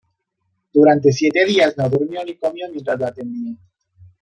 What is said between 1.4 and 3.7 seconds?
días no durmió ni comió mientras lo atendía.